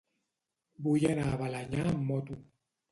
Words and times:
Vull 0.87 1.05
anar 1.11 1.29
a 1.35 1.39
Balenyà 1.43 1.87
amb 1.95 2.05
moto. 2.11 2.45